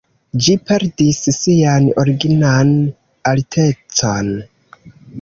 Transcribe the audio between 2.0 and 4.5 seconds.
originan altecon.